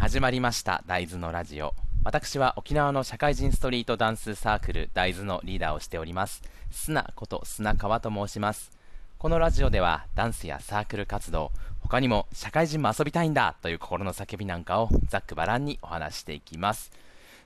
[0.00, 1.74] 始まりました大豆のラジオ。
[2.04, 6.42] 私は沖縄の社会人ストリートダンスサークル大豆のリーダーをしております。
[6.70, 8.72] 砂こと砂川と申します。
[9.18, 16.90] このラジオではダンスやサークル活動他にも社会人も遊びたいんだという心の叫びなんかをざっくばらんにお話していきます。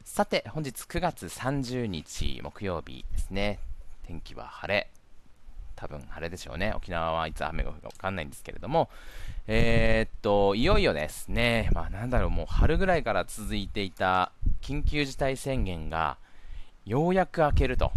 [0.04, 3.58] さて本日9月30日木曜日ですね。
[4.07, 4.93] 天気は晴れ。
[5.84, 6.72] 多分晴れでしょうね。
[6.74, 8.88] 沖縄はいつ雨が降るか分かんないんですけれども。
[9.46, 11.68] えー、っといよいよですね。
[11.72, 16.16] まあなんだろうもう春ぐらいから続いていた緊急事態宣言が
[16.86, 17.92] ようやく明けると、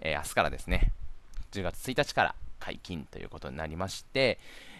[0.00, 0.92] えー、明日からですね。
[1.52, 4.38] 10月1日から解禁ということになりまして、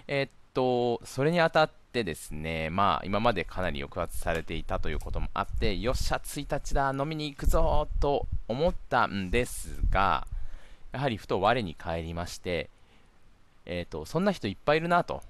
[0.08, 10.26] えー、っと、それにあたってですね、まあ、今までかなり抑圧されていたということもあって、よっしゃ、1日だ、飲みに行くぞと思ったんですが、
[10.92, 12.70] やはりふと我に返りまして、
[13.66, 15.22] えっ、と、そんな人いっぱいいるなと。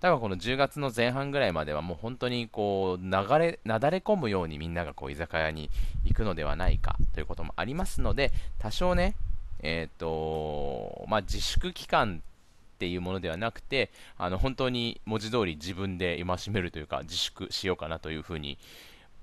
[0.00, 5.70] だからこの10月の前半ぐらいまではもう本当にこう流れ、なだれ込むようにみんながこう居酒屋に
[6.04, 9.14] 行くのではないかということもありますので、多少ね、
[9.62, 18.56] えっ、ー、と、まあ、自粛期間っていうものではなくて、あの本当に文字通り自分で戒めるというか、自粛しようかなというふうに、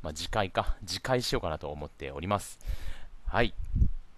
[0.03, 2.59] まあ、自戒か、自戒しようかなと思っております。
[3.25, 3.55] はい。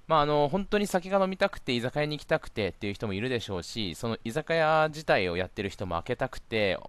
[0.09, 6.79] まあ、あの本当に酒が飲みたくて居酒屋に行きたくてっていう人もいるでしょうしその居酒屋自体をやってる人も開けたくて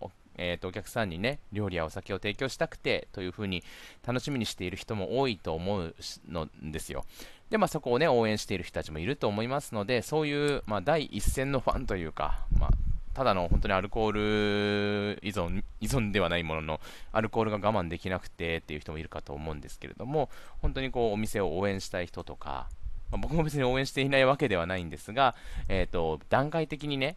[0.43, 3.63] えーと、お客さんにね料理やお酒を提供したくてというふうに
[4.07, 5.95] 楽しみにしている人も多いと思う
[6.31, 7.05] のですよ。
[7.51, 12.71] で、まあ、そこをね応援している人たちもいると思いますのでそういう、まあ、第一線のファンというか、まあ、
[13.13, 16.81] ただの本当にアルコール依存依存ではないものの
[17.13, 20.31] アルコールが我慢できなくてっていう人もいるかと思うんですけれども
[20.63, 22.69] 本当にこうお店を応援したい人とか、
[23.11, 25.35] まあ、 僕も別に応援していないわけではないんですが、
[25.69, 27.17] えーと段階的にね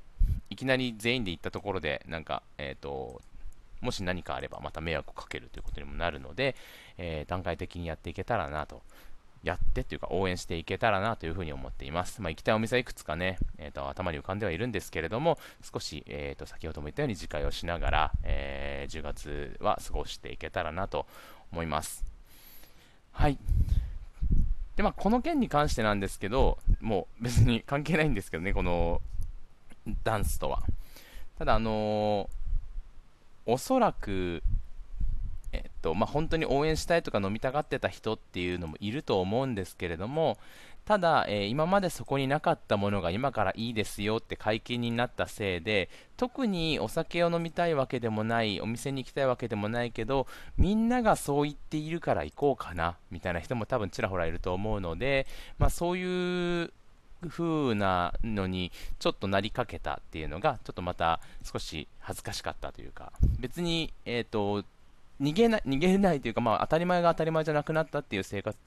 [0.53, 3.21] いきなり全員で行ったところで、なんか、え、ー、と、
[3.81, 6.55] もし何かあればまた迷惑をかけるということにもなるので、
[6.97, 8.81] えー、段階的にやっていけたらなと、
[9.43, 12.21] やってというか応援していけたらなというふうに思っています。
[12.21, 21.07] まあ、行きたいお店はいくつかね、えーと、頭に浮かんではいるんですけれども、少し、えーと、先ほども言ったように自戒をしながら、えー、10月は過ごしていけたらなと
[21.51, 22.05] 思います。
[23.11, 23.37] はい。
[24.75, 29.01] で、まあ、この件に関してなんですけど、もう別に関係ないんですけどね、この
[30.03, 30.63] ダンスとは。
[31.37, 34.41] ただ、あのー、おそらく、
[35.51, 40.37] えっとまあ、本当に応援したいとか飲みたがってた人っていうのもいると思うんですけれども、
[40.85, 50.27] ただ、えー、今までそこになかったものが今からいいですよって解禁になったせいで特にお酒を飲みたいわけでもないお店に行きたいわけでもないけど
[50.57, 55.25] みんながそう言っているから行こうかなみたいな人も多分ちらほらいると思うので、
[55.57, 56.73] まあ、そういう
[57.29, 64.63] 風なのにちょっとなりかけたっていうのがちょっとまた少し恥ずかしかったというか別に、えーと、
[65.21, 68.57] 逃げない逃げないというか、まあ、当たり前が当たり前じゃなくなったっていう生活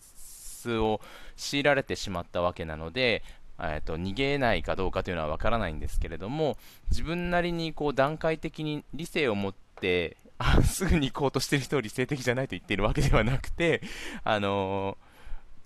[0.78, 1.00] を
[1.36, 3.22] 強いられてしまったわけなので、
[3.58, 6.56] えーと、逃げないかどうかというのは分からないんですけれども
[6.90, 13.80] 自分なりにこう段階的に理性を持ってあすぐに行こうとしてる人を理性的じゃないと言っているわけではなくて、
[14.24, 14.98] あの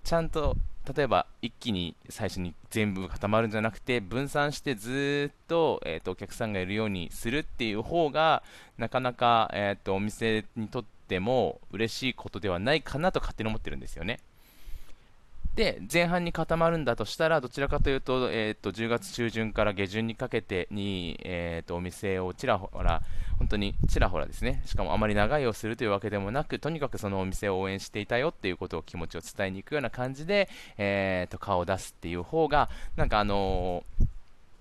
[0.05, 0.55] ー、ちゃんと
[0.95, 8.41] 例えば一気に最初に全部固まるんじゃなくて分散してずっと,、えーと、お客さんがいるようにするっていう方が
[8.77, 14.19] なかなか、えーとお店にとっても嬉しいことではないかなと勝手に思ってるんですよね。
[15.55, 23.01] で前半に固まるんだとしたらどちらかというと,、えーと、10月中旬から下旬にかけてに、えーと、お店をちらほら
[23.37, 24.61] 本当にちらほらですね。
[24.65, 30.47] しかもあまり長いをするというわけでもなくとにかくそのお店を応援していたよっていうことを気持ちを伝えに行くような感じで、
[30.77, 33.83] えーと、顔を出すっていう方がなんかあの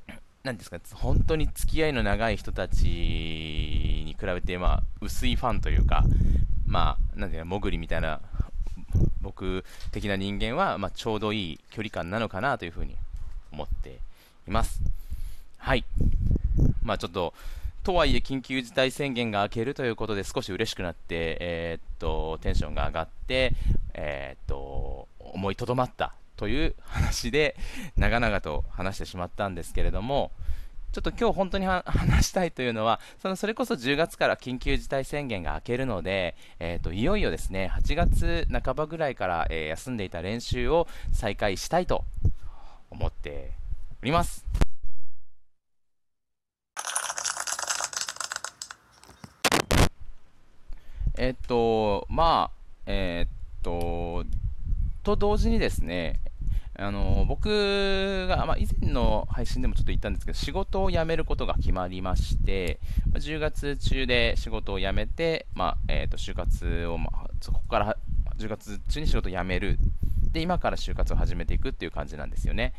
[0.09, 0.15] ー、
[0.45, 6.03] なんですか本当に付き合いの長い人たちに比べて、まあ、薄いファンというか、
[6.67, 8.21] まあ、なんていうか、もぐりみたいな
[9.41, 12.95] 僕的な人間は、まあ、ちょうどいい距離感なのかなというふうに
[13.53, 13.99] 思って
[14.47, 14.83] います。
[15.57, 15.85] はい。
[16.83, 17.33] まあちょっと、
[17.83, 23.55] とはいえ緊急事態宣言が明けるということで少し嬉しくなって、えー、っと、テンションが上がって、
[23.95, 27.57] えー、っと、思いとどまったという話で、
[27.97, 30.33] 長々と話してしまったんですけれども、
[30.93, 42.05] ちょっと今日本当に 話したいというのは、そのそれこそ10月から緊急事態宣言が明けるので、えーと、いよいよですね8月半ばぐらいから、えー、休んでいた練習を再開したいと
[42.91, 43.53] 思って
[44.03, 44.45] おります。
[51.19, 54.25] えっ、と、まあ、えっ、と、
[55.03, 56.19] と同時にですね、
[56.79, 62.81] あの僕が、まあ、以前の配信でもちょっと言ったんですけど、仕事を辞めることが決まりまして、
[63.15, 67.97] 10月中で仕事を辞めて、まあえー、と就活を、まあ、そこから
[68.39, 69.79] 10月中に仕事を辞める。
[70.33, 72.73] で、今から就活を始めていくっていう感じなんですよね。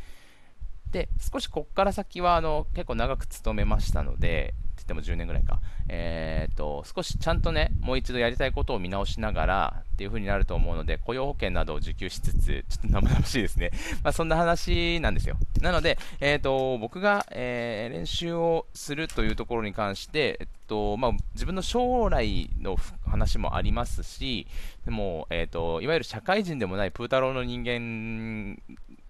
[0.91, 5.59] で、少しこっから先はあの結構長く勤めましたので、って言っても10年ぐらいか、
[5.89, 13.69] えー、と、少しちゃんとね、もう一度やりたいことを見直しながらっていう風になると思うので、雇用保険などを受給しつつ、ちょっと生々しいですね。
[14.01, 15.37] まあ、そんな話なんですよ。
[15.61, 24.47] なので、えー、っと、僕が、えー、練習をするというところに関して、えっと、まあ、自分の将来の話もありますし、
[24.85, 28.57] でも、えっと、いわゆる社会人でもないプータローの人間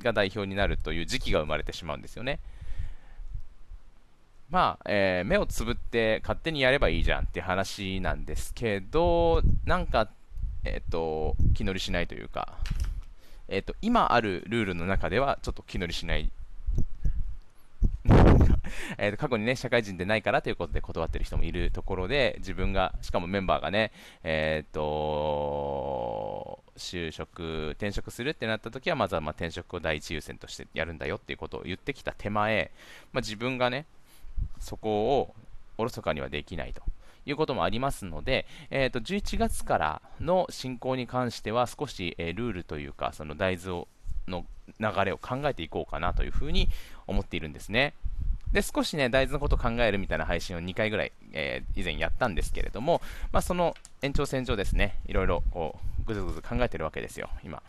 [0.03, 2.39] が代表になるという時期が生まれてしまうんですよね。
[4.49, 10.09] まあ、えー、目をつぶって勝手にやればいいじゃんって話なんですけど、なんか、
[10.63, 12.53] えっ、ー、と、気乗りしないというか、
[13.47, 16.29] えっ、ー、と、今あるルールの中ではちょっと気乗りしない。
[18.97, 23.91] えと過去にね、社会人でないからということで断ってる人もいるところで、自分が、しかもメンバーがね、
[24.23, 32.71] えっ、と、就職、転職するってなった時は、まずはま転職を第一優先としてやるんだよっていうことを言ってきた手前、
[33.11, 33.85] まあ、自分がね、
[34.59, 35.35] そこを
[35.77, 36.81] おろそかにはできないと
[37.31, 43.87] いうこともありますので、えー、と11月からの進行に関しては少し、え、ルールというかその大豆を
[44.27, 44.45] の
[44.79, 46.69] 流れを考えていこうかなというふうに
[47.07, 47.93] 思っているんですね。
[48.53, 53.01] で、少しね、大豆のことを考えるみたいな配信を2回ぐらい、えー、以前やったんですけれども、
[53.31, 57.63] まあ、その延長線上ですね、いろいろこうぐずぐず考えてるわけですよ、今。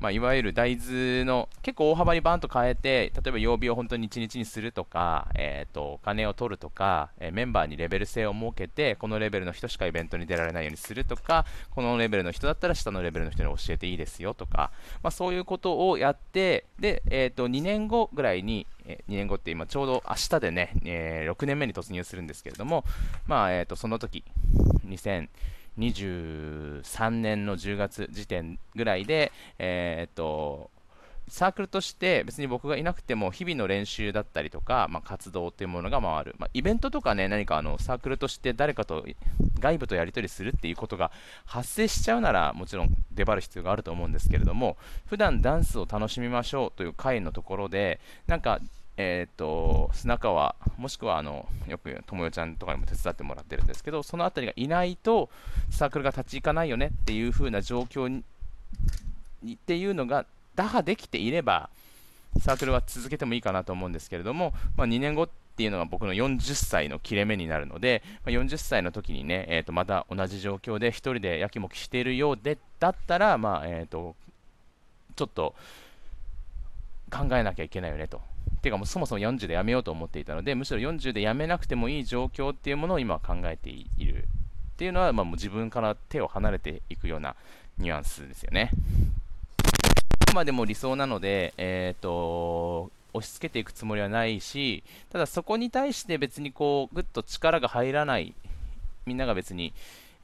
[0.00, 22.84] まあ、いわゆる大豆の結構大幅にバーンと変えて、例えば曜日を本当に1日にするとか、えーと、お金を取るとか、えー、メンバーにレベル制を設けて、このレベルの人しかイベントに出られないようにするとか、このレベルの人だったら下のレベルの人に教えていいですよとか、まあ、そういうことをやって、で、えーと、2年後ぐらいに、え2年後って今ちょうど明日でね、えー、6年目に突入するんですけれども、
[23.26, 24.24] まあえー、とその時
[24.86, 25.28] 2000
[25.80, 30.70] 23年の10月時点ぐらいで、えー、っと、
[31.30, 39.06] サークルとして別に僕がいなくても日々の練習だったりとか、まあ、活動というものが回る、まあ、イベントとかね何かあのサークルとして誰かと
[39.60, 41.12] 外部とやり取りするっていうことが
[41.44, 48.58] 発生しちゃうならもちろん出張る必要があると思うんですけれども普段ダンスを楽しみましょうという会のところでなんか
[49.00, 55.30] えっ、ー、と、砂川、もしくはあのよくともよちゃんとかにも手伝ってもらってるんですけど、そのあたりがいないと
[55.70, 58.22] サークルが立ち行かないよねっていう風な状況に
[59.54, 61.70] っていうのが打破できていれば、
[62.40, 74.14] サークルは続けてもいいかなと思うんですけれども、まあ、2年後っていうのが僕の40歳の切れ目になるので、まあ、40歳の時にね、えー、とまた同じ状況で1人でやきもきしているようでだったら、まあえーと
[75.16, 75.54] ちょっと
[77.10, 78.22] 考えなきゃいけないよねと。
[78.60, 87.36] ていうかもうそもそも40で辞めようと思っていたので、むしろ40で辞めなくてもいい状況っていうものを今は考えているっていうのは、まあ、もう自分から手を離れていくような
[87.78, 88.70] ニュアンスですよね。
[90.34, 98.34] までも理想なので、えっ、ー、と、押し付けていくつもりはないし、ただそこに対して別にこう、ぐっと力が入らない、
[99.06, 99.72] みんなが別に、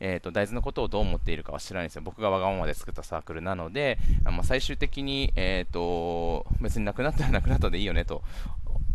[0.00, 2.02] えーと、大豆のことをどう思っているかは知らないんですよ。
[2.02, 8.22] 僕がわがままで作ったサークルなので、あま、最終的に、えーと、別になくなったらなくなったでいいよねと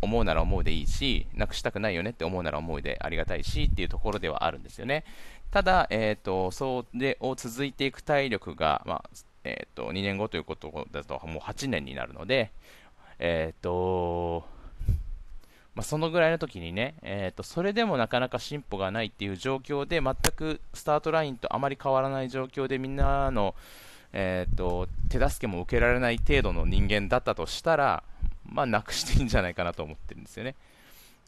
[0.02, 5.06] 思うなら思うでいいし、なくしたくないよねって思うなら思うでありがたいしっていうところではあるんですよね。
[5.52, 9.10] ただ、えーと、そうでを続いていく体力が、まあ
[9.44, 12.52] えー、と2年後ということだともう8年になるので、
[13.20, 14.46] えっ、ー、と
[15.74, 23.56] まあ、そのぐらいの時にね、えーと、それでもなかなか進歩がないっていう状況で、全くスタートラインとあまり変わらない状況で、みんなの、
[24.12, 28.04] えーと、手助けも受けられない程度の人間だったとしたら、
[28.46, 30.56] まあ、なくしていいんじゃないかなと思ってるんですよね。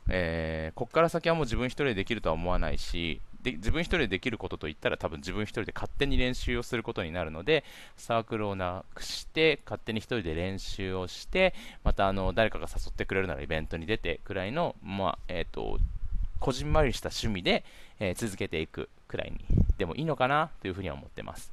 [0.10, 7.64] えー、ここから先はもう自分一人でできるとは思わないし、で自分一人でできることといったら多分自分一人で勝手に練習をすることになるので
[7.98, 15.78] サークルをなくして勝手に一人で練習をしてまたあの誰かが誘ってくれるならイベントに出てくらいの、まあえーと、
[16.40, 17.64] こじんまりした趣味で、
[18.00, 19.40] えー、続けていくくらいに
[19.78, 21.52] でもいいのかなというふうには思ってます。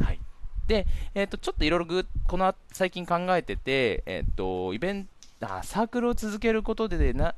[0.00, 0.20] はい
[0.68, 5.08] で、えーと、ちょっといろいろこの最近考えてて、えーと、イベン
[5.40, 7.34] あサークルを続けることでな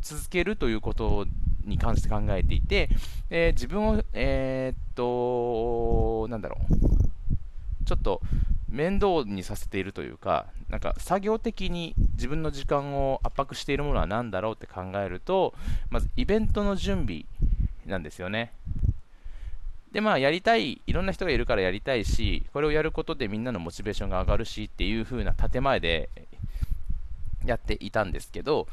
[0.00, 1.26] 続けるということ
[1.64, 2.88] に関して考えていて、
[3.30, 8.20] えー、自分を、えー、っと、なんだろう、ちょっと
[8.68, 15.54] 面倒にさせているというか、なんか作業的に自分の時間を圧迫しているものは何だろうって考えると、
[15.90, 17.26] まずイベントの準備
[17.86, 18.52] なんですよね。
[19.92, 26.08] で、まあ、やりたい、いろんな人がいるからやりたいし、これをやることでみんなのモチベーションが上がるしっていう風な建前で
[27.44, 28.66] やっていたんですけど、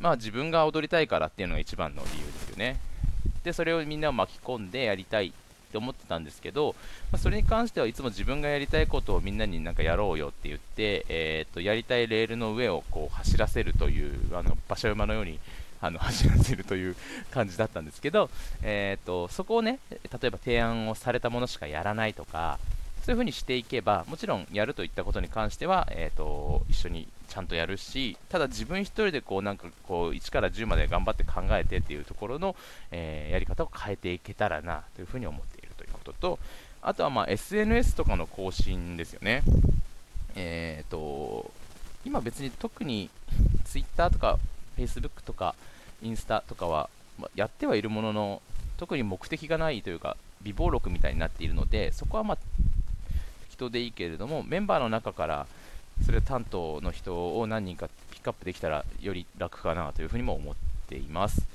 [0.00, 2.80] まあ、自分が踊りたいからっていうのが一番の理由ですよね。
[3.44, 5.32] で、それをみんなを巻き込んでやりたい
[5.70, 6.74] って思ってたんですけど、
[7.12, 15.38] まあ、それに関してはいつも自分がやりたいことをみんなになんかやろうよって言って、えー、とやりたいレールの上をこう走らせるというあの馬車馬のように
[15.80, 16.96] あの 走らせるという
[17.30, 18.30] 感じだったんですけど、
[18.62, 22.58] えーと、そこをね例えば提案をされたものしかやらないとか
[23.10, 32.54] そういう風にしていけばもちろんやるといったことに関しては、えーと、一緒にちゃんとやるしただ自分1人でこうなんかこう1から10まで頑張って考えてっていうところの、
[32.92, 36.38] えー、やり方を変えていけたらなというふうに思っているということと
[36.82, 39.42] あとはまあ SNS とかの更新ですよね。
[40.36, 41.50] えーと
[42.04, 43.10] 今別に特に
[43.64, 44.38] Twitter とか
[44.78, 45.56] Facebook とか
[46.00, 46.88] インスタとかは、
[47.18, 48.42] まやってはいるものの
[48.78, 52.38] 特に目的がないというか微暴録みたいになっているのでそこはまあ
[53.60, 55.46] 適当でいいけれどもメンバーの中から
[56.04, 60.54] それ担当の人を何人かピックアップできたらより楽かなというふうにも思っ
[60.88, 61.46] ています。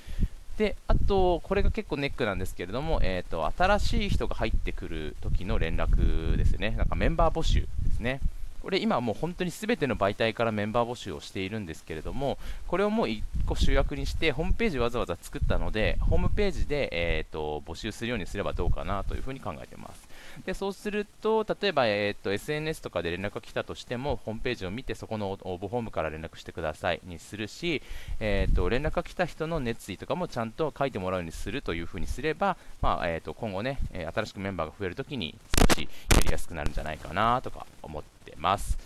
[0.58, 6.72] であとこれが結構ネックなんですけれども、えーと新しい人が入ってくる時の連絡ですね。
[6.78, 8.22] なんかメンバー募集ですね。
[8.62, 20.05] これ今もう本当に全ての媒体からメンバー募集をしているんですけれども、これをもう1個主役にして、ホームページわざわざ作ったので、ホームページで、えーと、募集するようにすればどうかなというふうに考えています。
[20.46, 27.82] でそうすると、例えば、えーと、SNS とかで連絡が来たとしても、ホームページを見て、そこの応募フォームから連絡してくださいにするし、
[28.20, 33.80] えーと、連絡が来た人の熱意とかもちゃんと書いてもらうようにするというふうにすれば、まあえー、と今後ね、
[34.14, 35.36] 新しくメンバーが増えるときに
[35.70, 38.78] 少しやりやすくなるんじゃないかなとか思ってます。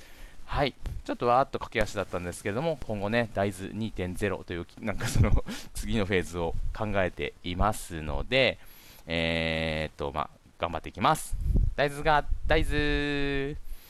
[0.49, 0.73] はい。
[1.05, 5.43] ちょっとわーっと駆け足だったんですけれども、今後ね、大豆2.0という、 なんかその
[5.75, 8.57] 次のフェーズを考えていますので、
[9.05, 11.35] えー、っと、まあ、頑張っていきます。
[11.77, 13.55] 大豆が、大豆